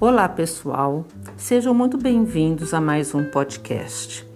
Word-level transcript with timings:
Olá, 0.00 0.26
pessoal. 0.30 1.04
Sejam 1.36 1.74
muito 1.74 1.98
bem-vindos 1.98 2.72
a 2.72 2.80
mais 2.80 3.14
um 3.14 3.22
podcast. 3.22 4.26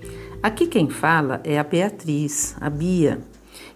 Aqui 0.43 0.67
quem 0.67 0.91
fala 0.91 1.41
é 1.43 1.59
a 1.59 1.65
Beatriz, 1.65 2.55
a 2.61 2.69
Bia, 2.69 3.19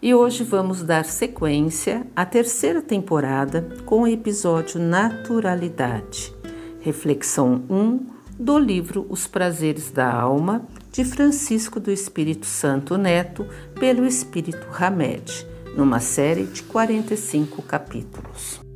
e 0.02 0.14
hoje 0.14 0.44
vamos 0.44 0.82
dar 0.82 1.06
sequência 1.06 2.06
à 2.14 2.26
terceira 2.26 2.82
temporada 2.82 3.66
com 3.86 4.02
o 4.02 4.06
episódio 4.06 4.78
Naturalidade, 4.78 6.30
reflexão 6.80 7.64
1 7.70 8.06
do 8.38 8.58
livro 8.58 9.06
Os 9.08 9.26
Prazeres 9.26 9.90
da 9.90 10.12
Alma, 10.12 10.68
de 10.92 11.06
Francisco 11.06 11.80
do 11.80 11.90
Espírito 11.90 12.44
Santo 12.44 12.98
Neto, 12.98 13.46
pelo 13.80 14.04
Espírito 14.04 14.66
Hamed, 14.78 15.46
numa 15.74 16.00
série 16.00 16.44
de 16.44 16.62
45 16.64 17.62
capítulos. 17.62 18.67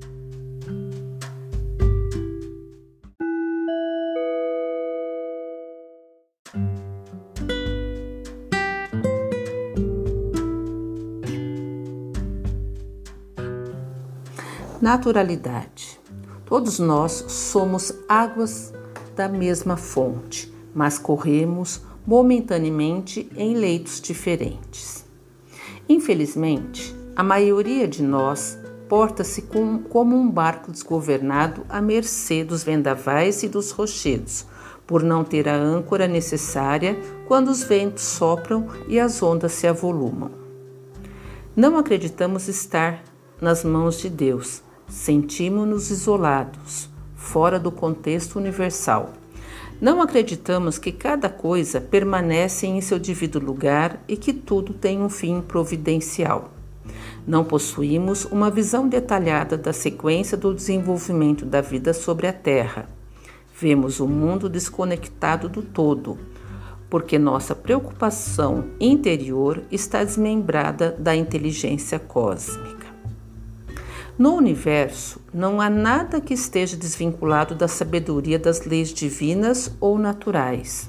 Naturalidade. 14.82 16.00
Todos 16.44 16.80
nós 16.80 17.24
somos 17.28 17.94
águas 18.08 18.74
da 19.14 19.28
mesma 19.28 19.76
fonte, 19.76 20.52
mas 20.74 20.98
corremos 20.98 21.82
momentaneamente 22.04 23.30
em 23.36 23.54
leitos 23.54 24.00
diferentes. 24.00 25.04
Infelizmente, 25.88 26.92
a 27.14 27.22
maioria 27.22 27.86
de 27.86 28.02
nós 28.02 28.58
porta-se 28.88 29.42
como 29.88 30.16
um 30.16 30.28
barco 30.28 30.72
desgovernado 30.72 31.64
à 31.68 31.80
mercê 31.80 32.42
dos 32.42 32.64
vendavais 32.64 33.44
e 33.44 33.48
dos 33.48 33.70
rochedos, 33.70 34.46
por 34.84 35.04
não 35.04 35.22
ter 35.22 35.48
a 35.48 35.54
âncora 35.54 36.08
necessária 36.08 36.98
quando 37.28 37.52
os 37.52 37.62
ventos 37.62 38.02
sopram 38.02 38.66
e 38.88 38.98
as 38.98 39.22
ondas 39.22 39.52
se 39.52 39.68
avolumam. 39.68 40.32
Não 41.54 41.78
acreditamos 41.78 42.48
estar 42.48 43.00
nas 43.40 43.62
mãos 43.64 44.00
de 44.00 44.08
Deus, 44.10 44.60
sentimos-nos 44.92 45.90
isolados, 45.90 46.88
fora 47.16 47.58
do 47.58 47.72
contexto 47.72 48.36
universal. 48.36 49.14
Não 49.80 50.02
acreditamos 50.02 50.78
que 50.78 50.92
cada 50.92 51.28
coisa 51.30 51.80
permanece 51.80 52.66
em 52.66 52.80
seu 52.80 52.98
devido 52.98 53.40
lugar 53.40 54.00
e 54.06 54.16
que 54.16 54.32
tudo 54.32 54.74
tem 54.74 55.00
um 55.00 55.08
fim 55.08 55.40
providencial. 55.40 56.52
Não 57.26 57.42
possuímos 57.42 58.26
uma 58.26 58.50
visão 58.50 58.86
detalhada 58.86 59.56
da 59.56 59.72
sequência 59.72 60.36
do 60.36 60.54
desenvolvimento 60.54 61.46
da 61.46 61.60
vida 61.60 61.94
sobre 61.94 62.26
a 62.26 62.32
Terra. 62.32 62.88
Vemos 63.58 63.98
o 63.98 64.06
mundo 64.06 64.48
desconectado 64.48 65.48
do 65.48 65.62
todo, 65.62 66.18
porque 66.90 67.18
nossa 67.18 67.54
preocupação 67.54 68.66
interior 68.78 69.62
está 69.70 70.04
desmembrada 70.04 70.94
da 70.98 71.16
inteligência 71.16 71.98
cósmica. 71.98 72.81
No 74.22 74.36
universo, 74.36 75.20
não 75.34 75.60
há 75.60 75.68
nada 75.68 76.20
que 76.20 76.32
esteja 76.32 76.76
desvinculado 76.76 77.56
da 77.56 77.66
sabedoria 77.66 78.38
das 78.38 78.64
leis 78.64 78.90
divinas 78.90 79.76
ou 79.80 79.98
naturais. 79.98 80.88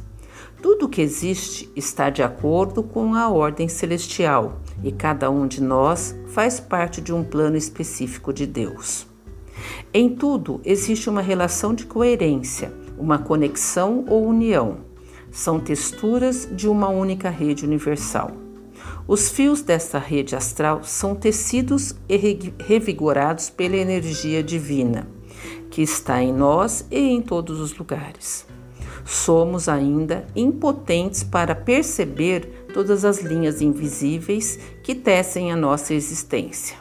Tudo 0.62 0.88
que 0.88 1.02
existe 1.02 1.68
está 1.76 2.12
de 2.12 2.22
acordo 2.22 2.84
com 2.84 3.16
a 3.16 3.28
ordem 3.30 3.68
celestial 3.68 4.62
e 4.84 4.92
cada 4.92 5.32
um 5.32 5.48
de 5.48 5.64
nós 5.64 6.16
faz 6.28 6.60
parte 6.60 7.02
de 7.02 7.12
um 7.12 7.24
plano 7.24 7.58
específico 7.58 8.32
de 8.32 8.46
Deus. 8.46 9.08
Em 9.92 10.16
tudo 10.16 10.62
existe 10.64 11.10
uma 11.10 11.24
relação 11.24 11.74
de 11.74 11.88
coerência, 11.88 12.72
uma 13.00 13.18
conexão 13.18 14.06
ou 14.10 14.28
união. 14.28 14.82
São 15.32 15.60
texturas 15.60 16.48
de 16.52 16.70
uma 16.70 16.90
única 16.90 17.32
rede 17.32 17.66
universal. 17.66 18.43
Os 19.06 19.30
fios 19.30 19.62
desta 19.62 20.00
rede 20.00 20.36
astral 20.36 20.84
são 20.84 21.14
tecidos 21.14 21.94
e 22.08 22.16
revigorados 22.66 23.50
pela 23.50 23.76
energia 23.76 24.42
divina, 24.42 25.08
que 25.70 25.82
está 25.82 26.22
em 26.22 26.32
nós 26.32 26.86
e 26.90 27.00
em 27.00 27.22
todos 27.22 27.60
os 27.60 27.78
lugares. 27.78 28.46
Somos 29.06 29.68
ainda 29.68 30.26
impotentes 30.34 31.22
para 31.22 31.54
perceber 31.54 32.68
todas 32.74 33.04
as 33.04 33.20
linhas 33.20 33.62
invisíveis 33.62 34.58
que 34.82 34.96
tecem 34.96 35.52
a 35.52 35.56
nossa 35.56 35.94
existência. 35.94 36.78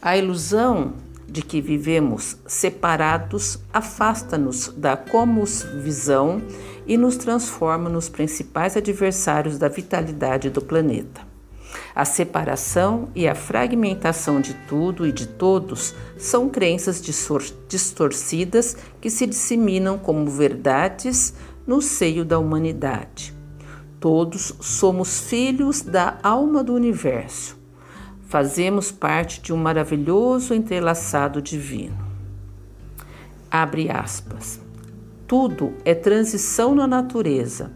A 0.00 0.16
ilusão 0.16 0.94
de 1.34 1.42
que 1.42 1.60
vivemos 1.60 2.36
separados 2.46 3.58
afasta-nos 3.72 4.68
da 4.68 4.96
visão 5.82 6.40
e 6.86 6.96
nos 6.96 7.16
transforma 7.16 7.90
nos 7.90 8.08
principais 8.08 8.76
adversários 8.76 9.58
da 9.58 9.66
vitalidade 9.66 10.48
do 10.48 10.62
planeta. 10.62 11.22
A 11.92 12.04
separação 12.04 13.08
e 13.16 13.26
a 13.26 13.34
fragmentação 13.34 14.40
de 14.40 14.54
tudo 14.68 15.04
e 15.04 15.10
de 15.10 15.26
todos 15.26 15.92
são 16.16 16.48
crenças 16.48 17.02
distorcidas 17.68 18.76
que 19.00 19.10
se 19.10 19.26
disseminam 19.26 19.98
como 19.98 20.30
verdades 20.30 21.34
no 21.66 21.82
seio 21.82 22.24
da 22.24 22.38
humanidade. 22.38 23.34
Todos 23.98 24.54
somos 24.60 25.18
filhos 25.22 25.82
da 25.82 26.16
alma 26.22 26.62
do 26.62 26.74
universo. 26.74 27.63
Fazemos 28.34 28.90
parte 28.90 29.40
de 29.40 29.52
um 29.52 29.56
maravilhoso 29.56 30.54
entrelaçado 30.54 31.40
divino. 31.40 31.96
Abre 33.48 33.88
aspas. 33.88 34.60
Tudo 35.24 35.74
é 35.84 35.94
transição 35.94 36.74
na 36.74 36.84
natureza, 36.84 37.70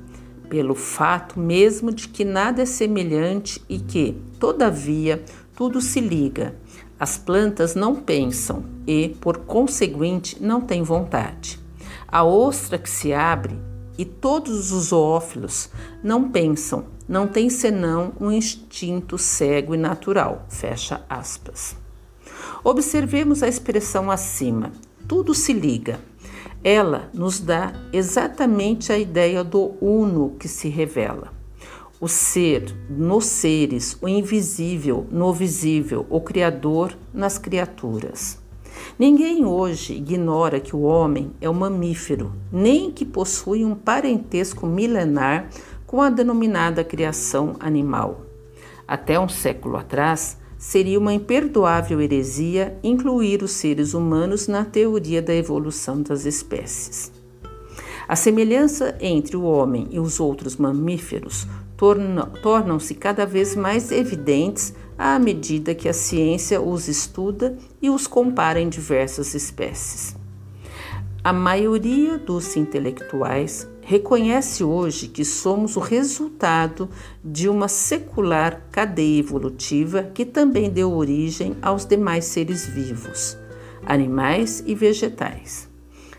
pelo 0.49 0.75
fato 0.75 1.39
mesmo 1.39 1.93
de 1.93 2.09
que 2.09 2.25
nada 2.25 2.61
é 2.61 2.67
semelhante 2.67 3.63
e 3.69 3.79
que, 3.79 4.21
todavia, 4.41 5.23
tudo 5.55 5.81
se 5.81 6.01
liga. 6.01 6.57
As 6.99 7.17
plantas 7.17 7.77
não 7.77 7.95
pensam 7.95 8.65
e, 8.85 9.11
por 9.21 9.39
conseguinte, 9.39 10.43
não 10.43 10.61
têm 10.61 10.83
vontade. 10.83 11.61
A 12.09 12.25
ostra 12.25 12.79
que 12.79 12.91
se 12.91 13.13
abre 13.13 13.57
e 13.97 14.05
todos 14.05 14.73
os 14.73 14.87
zoófilos 14.87 15.71
não 16.03 16.33
pensam, 16.33 16.98
não 17.09 17.27
têm 17.27 17.49
senão 17.49 18.13
um 18.21 18.31
instinto 18.31 19.17
cego 19.17 19.75
e 19.75 19.79
natural. 19.79 20.45
Fecha 20.49 21.03
aspas. 21.09 21.77
Observemos 22.63 23.43
a 23.43 23.49
expressão 23.49 24.11
acima. 24.11 24.73
Tudo 25.07 25.35
se 25.35 25.53
liga. 25.53 26.01
Ela 26.63 27.09
nos 27.15 27.41
dá 27.41 27.73
exatamente 27.93 28.93
a 28.93 28.99
ideia 28.99 29.43
do 29.43 29.75
uno 29.81 30.37
que 30.39 30.49
se 30.49 30.69
revela. 30.69 31.33
O 32.01 32.07
ser 32.07 32.77
nos 32.91 33.25
seres, 33.25 33.97
o 34.01 34.09
invisível 34.09 35.07
no 35.11 35.33
visível, 35.33 36.07
o 36.11 36.21
Criador 36.21 36.97
nas 37.13 37.39
criaturas. 37.39 38.39
Ninguém 38.99 39.45
hoje 39.45 39.95
ignora 39.95 40.61
que 40.61 40.77
o 40.77 40.83
homem 40.83 41.33
é 41.41 41.49
um 41.49 41.55
mamífero, 41.55 42.33
nem 42.53 42.91
que 42.91 43.05
possui 43.05 43.65
um 43.65 43.75
parentesco 43.75 44.67
milenar 44.67 45.49
com 45.89 46.03
a 46.03 46.11
denominada 46.11 46.85
criação 46.85 47.57
animal. 47.59 48.27
Até 48.87 49.19
um 49.19 49.29
século 49.29 49.79
atrás, 49.79 50.37
seria 50.59 50.99
uma 50.99 51.15
imperdoável 51.15 51.99
heresia 51.99 52.79
incluir 52.85 53.43
os 53.43 53.53
seres 53.53 53.95
humanos 53.95 54.47
na 54.47 54.67
teoria 54.67 55.23
da 55.23 55.35
evolução 55.35 56.03
das 56.03 56.27
espécies. 56.27 57.11
A 58.07 58.15
semelhança 58.15 58.99
entre 59.01 59.35
o 59.35 59.43
homem 59.43 59.89
e 59.91 59.99
os 59.99 60.21
outros 60.21 60.57
mamíferos 60.57 61.47
tornam-se 62.43 62.95
cada 62.95 63.25
vez 63.25 63.57
mais 63.57 63.91
evidentes 63.91 64.75
à 64.99 65.19
medida 65.19 65.75
que 65.75 65.89
a 65.89 65.95
ciência 65.95 66.61
os 66.61 66.87
estuda 66.87 67.57
e 67.81 67.89
os 67.89 68.07
compara 68.07 68.61
em 68.61 68.69
diversas 68.69 69.35
espécies. 69.35 70.18
A 71.29 71.33
maioria 71.35 72.17
dos 72.17 72.57
intelectuais 72.57 73.69
reconhece 73.83 74.65
hoje 74.65 75.09
que 75.09 75.27
somos 75.27 75.77
o 75.77 75.79
resultado 75.79 76.89
de 77.23 77.51
uma 77.51 77.69
secular 77.69 78.63
cadeia 78.73 79.19
evolutiva 79.19 80.05
que 80.05 80.25
também 80.25 80.71
deu 80.71 80.91
origem 80.91 81.55
aos 81.61 81.85
demais 81.85 82.25
seres 82.25 82.67
vivos, 82.67 83.37
animais 83.85 84.65
e 84.67 84.75
vegetais. 84.75 85.69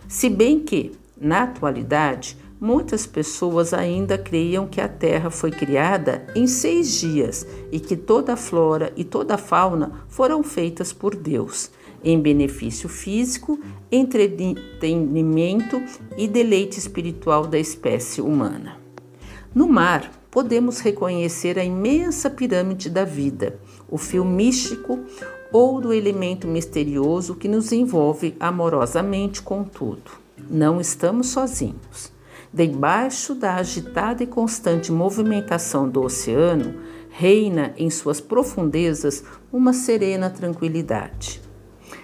Se 0.07 0.29
bem 0.29 0.59
que, 0.59 0.91
na 1.19 1.41
atualidade, 1.41 2.37
muitas 2.61 3.07
pessoas 3.07 3.73
ainda 3.73 4.15
creiam 4.15 4.67
que 4.67 4.79
a 4.79 4.87
Terra 4.87 5.31
foi 5.31 5.49
criada 5.49 6.23
em 6.35 6.45
seis 6.45 6.99
dias 6.99 7.47
e 7.71 7.79
que 7.79 7.97
toda 7.97 8.33
a 8.33 8.37
flora 8.37 8.93
e 8.95 9.03
toda 9.03 9.33
a 9.33 9.39
fauna 9.39 10.03
foram 10.07 10.43
feitas 10.43 10.93
por 10.93 11.15
Deus 11.15 11.71
em 12.03 12.19
benefício 12.19 12.87
físico, 12.89 13.59
entretenimento 13.91 15.81
e 16.17 16.27
deleite 16.27 16.79
espiritual 16.79 17.45
da 17.45 17.57
espécie 17.57 18.21
humana. 18.21 18.77
No 19.53 19.67
mar, 19.67 20.11
podemos 20.29 20.79
reconhecer 20.79 21.57
a 21.57 21.63
imensa 21.63 22.29
pirâmide 22.29 22.89
da 22.89 23.03
vida, 23.03 23.59
o 23.89 23.97
fio 23.97 24.23
místico 24.23 24.99
ou 25.51 25.81
do 25.81 25.91
elemento 25.91 26.47
misterioso 26.47 27.35
que 27.35 27.47
nos 27.47 27.71
envolve 27.71 28.35
amorosamente 28.39 29.41
com 29.41 29.63
tudo. 29.63 30.11
Não 30.49 30.79
estamos 30.79 31.29
sozinhos. 31.29 32.11
Debaixo 32.53 33.35
da 33.35 33.55
agitada 33.55 34.23
e 34.23 34.27
constante 34.27 34.91
movimentação 34.91 35.87
do 35.87 36.01
oceano, 36.03 36.75
reina 37.09 37.73
em 37.77 37.89
suas 37.89 38.19
profundezas 38.19 39.23
uma 39.51 39.73
serena 39.73 40.29
tranquilidade. 40.29 41.41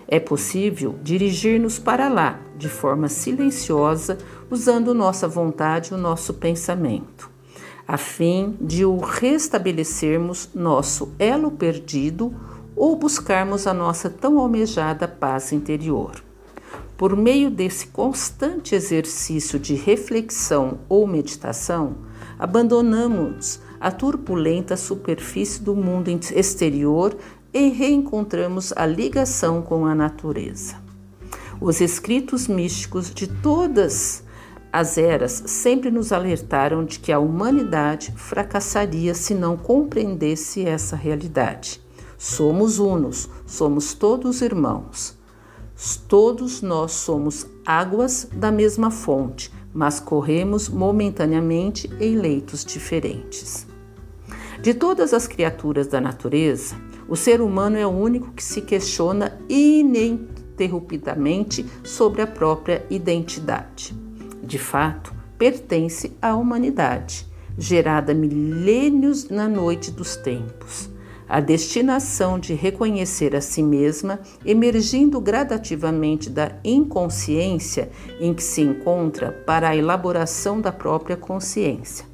É 0.08 0.20
possível 0.20 0.96
dirigir-nos 1.02 1.80
para 1.80 2.08
lá 2.08 2.40
de 2.58 2.70
forma 2.70 3.10
silenciosa, 3.10 4.18
usando 4.50 4.94
nossa 4.94 5.28
vontade 5.28 5.92
e 5.92 5.96
o 5.96 5.98
nosso 5.98 6.36
pensamento, 6.36 7.30
a 7.88 7.98
fim 7.98 8.56
de 8.62 8.86
o 8.86 8.98
restabelecermos 8.98 10.50
nosso 10.54 11.12
elo 11.20 11.52
perdido 11.52 12.34
ou 12.76 12.96
buscarmos 12.96 13.68
a 13.68 13.74
nossa 13.74 14.10
tão 14.10 14.40
almejada 14.40 15.08
paz 15.08 15.52
interior. 15.52 16.12
Por 16.98 17.16
meio 17.16 17.50
desse 17.50 17.88
constante 17.88 18.74
exercício 18.74 19.60
de 19.60 19.76
reflexão 19.76 20.80
ou 20.88 21.06
meditação, 21.06 21.96
abandonamos 22.40 23.60
a 23.80 23.92
turbulenta 23.92 24.78
superfície 24.78 25.62
do 25.62 25.76
mundo 25.76 26.10
exterior 26.10 27.16
e 27.56 27.70
reencontramos 27.70 28.74
a 28.76 28.86
ligação 28.86 29.62
com 29.62 29.86
a 29.86 29.96
natureza. 29.96 30.76
Os 31.62 31.80
escritos 31.80 32.50
místicos 32.50 33.10
de 33.10 33.28
todas 33.28 34.26
as 34.74 34.98
eras 34.98 35.42
sempre 35.46 35.90
nos 35.90 36.12
alertaram 36.12 36.84
de 36.84 37.00
que 37.00 37.14
a 37.14 37.20
humanidade 37.20 38.12
fracassaria 38.18 39.16
se 39.16 39.34
não 39.34 39.56
compreendesse 39.56 40.66
essa 40.66 40.98
realidade. 40.98 41.82
Somos 42.18 42.78
unos, 42.78 43.30
somos 43.46 43.94
todos 43.94 44.42
irmãos. 44.42 45.18
Todos 46.10 46.62
nós 46.62 46.92
somos 46.92 47.48
águas 47.66 48.28
da 48.34 48.52
mesma 48.52 48.92
fonte, 48.92 49.50
mas 49.74 50.02
corremos 50.02 50.68
momentaneamente 50.68 51.90
em 52.02 52.18
leitos 52.18 52.66
diferentes. 52.66 53.66
De 54.62 54.74
todas 54.74 55.14
as 55.14 55.26
criaturas 55.26 55.88
da 55.88 56.02
natureza, 56.02 56.76
o 57.08 57.16
ser 57.16 57.40
humano 57.42 57.78
é 57.78 57.86
o 57.86 57.92
único 57.92 58.32
que 58.32 58.44
se 58.44 58.62
questiona 58.62 59.38
ininterruptamente 59.48 61.66
sobre 61.84 62.22
a 62.22 62.28
própria 62.28 62.86
identidade. 62.90 63.96
De 64.44 64.58
fato, 64.58 65.14
pertence 65.38 66.12
à 66.22 66.36
humanidade, 66.36 67.26
gerada 67.58 68.14
milênios 68.14 69.30
na 69.30 69.48
noite 69.48 69.92
dos 69.92 70.16
tempos. 70.16 70.90
A 71.28 71.40
destinação 71.40 72.40
de 72.40 72.54
reconhecer 72.54 73.36
a 73.36 73.42
si 73.42 73.64
mesma, 73.64 74.20
emergindo 74.46 75.20
gradativamente 75.20 76.30
da 76.30 76.52
inconsciência 76.64 77.90
em 78.20 78.32
que 78.32 78.44
se 78.44 78.62
encontra 78.62 79.32
para 79.32 79.70
a 79.70 79.76
elaboração 79.76 80.62
da 80.62 80.72
própria 80.72 81.18
consciência. 81.18 82.06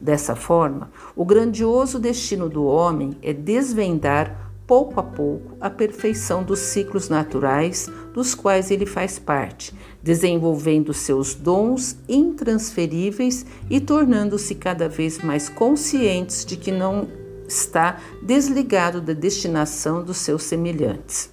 Dessa 0.00 0.36
forma, 0.36 0.90
o 1.14 1.24
grandioso 1.24 1.98
destino 1.98 2.48
do 2.48 2.64
homem 2.64 3.16
é 3.22 3.32
desvendar 3.32 4.46
pouco 4.66 4.98
a 4.98 5.02
pouco 5.02 5.56
a 5.60 5.70
perfeição 5.70 6.42
dos 6.42 6.58
ciclos 6.58 7.08
naturais 7.08 7.88
dos 8.12 8.34
quais 8.34 8.70
ele 8.70 8.84
faz 8.84 9.18
parte, 9.18 9.72
desenvolvendo 10.02 10.92
seus 10.92 11.34
dons 11.34 11.96
intransferíveis 12.08 13.46
e 13.70 13.80
tornando-se 13.80 14.54
cada 14.54 14.88
vez 14.88 15.22
mais 15.22 15.48
conscientes 15.48 16.44
de 16.44 16.56
que 16.56 16.72
não 16.72 17.08
está 17.46 17.98
desligado 18.22 19.00
da 19.00 19.12
destinação 19.12 20.02
dos 20.02 20.16
seus 20.18 20.42
semelhantes. 20.42 21.30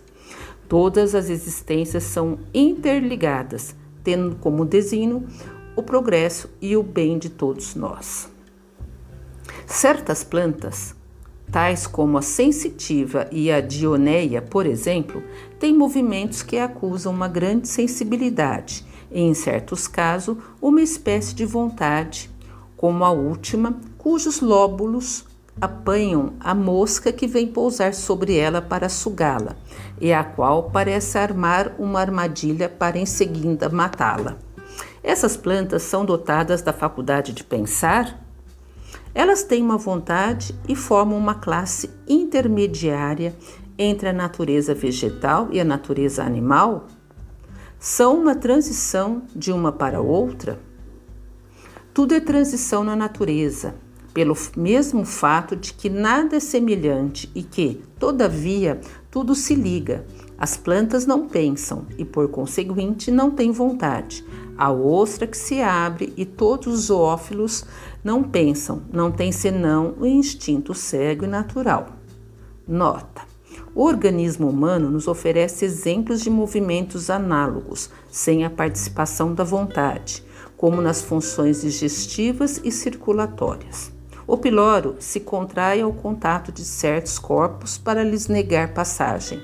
Todas 0.69 1.16
as 1.16 1.30
existências 1.30 2.04
são 2.04 2.39
interligadas, 2.54 3.75
tendo 4.04 4.36
como 4.36 4.66
desígnio 4.66 5.25
o 5.75 5.81
progresso 5.81 6.50
e 6.62 6.77
o 6.77 6.83
bem 6.83 7.18
de 7.18 7.30
todos 7.30 7.75
nós. 7.75 8.32
Certas 9.73 10.23
plantas, 10.23 10.95
tais 11.51 11.87
como 11.87 12.19
a 12.19 12.21
sensitiva 12.21 13.27
e 13.31 13.51
a 13.51 13.59
dioneia, 13.59 14.39
por 14.39 14.67
exemplo, 14.67 15.23
têm 15.59 15.75
movimentos 15.75 16.43
que 16.43 16.59
acusam 16.59 17.11
uma 17.11 17.27
grande 17.27 17.67
sensibilidade 17.67 18.85
e, 19.11 19.19
em 19.19 19.33
certos 19.33 19.87
casos, 19.87 20.37
uma 20.61 20.79
espécie 20.79 21.33
de 21.33 21.43
vontade, 21.43 22.29
como 22.77 23.03
a 23.03 23.09
última, 23.09 23.79
cujos 23.97 24.41
lóbulos 24.41 25.25
apanham 25.59 26.33
a 26.39 26.53
mosca 26.53 27.11
que 27.11 27.25
vem 27.25 27.47
pousar 27.47 27.95
sobre 27.95 28.37
ela 28.37 28.61
para 28.61 28.87
sugá-la, 28.87 29.55
e 29.99 30.13
a 30.13 30.23
qual 30.23 30.69
parece 30.69 31.17
armar 31.17 31.73
uma 31.79 31.99
armadilha 31.99 32.69
para 32.69 32.99
em 32.99 33.07
seguida 33.07 33.69
matá-la. 33.69 34.37
Essas 35.03 35.35
plantas 35.35 35.81
são 35.81 36.05
dotadas 36.05 36.61
da 36.61 36.71
faculdade 36.71 37.33
de 37.33 37.43
pensar 37.43 38.22
elas 39.13 39.44
têm 39.44 39.62
uma 39.62 39.77
vontade 39.77 40.56
e 40.68 40.75
formam 40.75 41.18
uma 41.18 41.36
classe 41.36 41.89
intermediária 42.07 43.36
entre 43.77 44.10
a 44.10 44.13
natureza 44.13 44.74
vegetal 44.74 45.50
e 45.51 45.60
a 45.60 45.63
natureza 45.63 46.24
animal? 46.24 46.88
São 47.80 48.19
uma 48.19 48.36
transição 48.36 49.24
de 49.36 49.51
uma 49.51 49.71
para 49.71 50.01
outra? 50.01 50.60
Tudo 51.94 52.15
é 52.15 52.19
transição 52.19 52.83
na 52.83 52.95
natureza, 52.95 53.75
pelo 54.13 54.36
mesmo 54.56 55.06
fato 55.06 55.56
de 55.56 55.74
que 55.74 55.89
nada 55.89 56.38
é 56.38 56.39
semelhante 56.39 57.30
e 57.36 57.44
que, 57.44 57.83
todavia, 58.00 58.80
tudo 59.12 59.36
se 59.36 59.54
liga. 59.54 60.06
As 60.38 60.57
plantas 60.57 61.06
não 61.06 61.27
pensam 61.27 61.85
e, 61.97 62.03
por 62.03 62.27
conseguinte, 62.30 63.12
não 63.12 63.31
têm 63.31 63.51
vontade. 63.51 64.25
A 64.57 64.71
ostra 64.71 65.25
que 65.27 65.38
se 65.38 65.62
abre 65.62 66.13
e 66.15 66.25
todos 66.25 66.68
os 66.68 66.80
zoófilos 66.85 67.65
não 68.03 68.24
pensam, 68.24 68.83
não 68.91 69.12
têm 69.12 69.31
senão 69.31 69.95
o 70.00 70.06
instinto 70.06 70.74
cego 70.74 71.25
e 71.25 71.27
natural. 71.27 71.88
Nota: 72.68 73.33
o 73.75 73.83
organismo 73.83 74.47
humano 74.47 74.90
nos 74.90 75.07
oferece 75.07 75.66
exemplos 75.66 76.21
de 76.21 76.30
movimentos 76.30 77.09
análogos, 77.09 77.90
sem 78.11 78.45
a 78.45 78.49
participação 78.49 79.33
da 79.33 79.44
vontade, 79.44 80.23
como 80.56 80.81
nas 80.81 81.02
funções 81.02 81.61
digestivas 81.61 82.61
e 82.63 82.71
circulatórias. 82.71 83.92
O 84.28 84.37
piloro 84.37 84.95
se 84.99 85.19
contrai 85.19 85.81
ao 85.81 85.92
contato 85.92 86.52
de 86.52 86.63
certos 86.63 87.18
corpos 87.18 87.78
para 87.78 88.04
lhes 88.04 88.28
negar 88.28 88.73
passagem. 88.73 89.42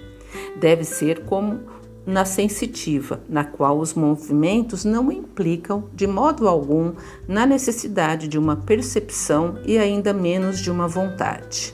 Deve 0.59 0.83
ser 0.83 1.23
como 1.25 1.59
na 2.05 2.25
sensitiva, 2.25 3.21
na 3.29 3.43
qual 3.43 3.79
os 3.79 3.93
movimentos 3.93 4.83
não 4.83 5.11
implicam 5.11 5.83
de 5.93 6.07
modo 6.07 6.47
algum 6.47 6.93
na 7.27 7.45
necessidade 7.45 8.27
de 8.27 8.37
uma 8.37 8.55
percepção 8.55 9.59
e 9.65 9.77
ainda 9.77 10.11
menos 10.11 10.59
de 10.59 10.71
uma 10.71 10.87
vontade. 10.87 11.73